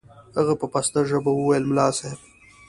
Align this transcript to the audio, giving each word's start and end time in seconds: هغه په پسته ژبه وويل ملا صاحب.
هغه 0.37 0.53
په 0.61 0.65
پسته 0.73 0.99
ژبه 1.09 1.31
وويل 1.33 1.63
ملا 1.69 1.87
صاحب. 1.97 2.19